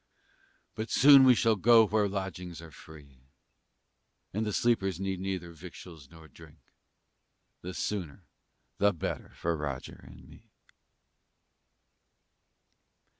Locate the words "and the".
4.33-4.51